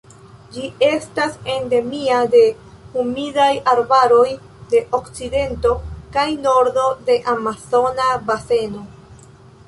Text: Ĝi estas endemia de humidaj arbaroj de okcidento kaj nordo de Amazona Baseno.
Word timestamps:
Ĝi 0.53 0.63
estas 0.85 1.35
endemia 1.55 2.21
de 2.35 2.39
humidaj 2.95 3.49
arbaroj 3.73 4.25
de 4.71 4.81
okcidento 4.99 5.73
kaj 6.15 6.25
nordo 6.47 6.87
de 7.11 7.19
Amazona 7.35 8.09
Baseno. 8.31 8.83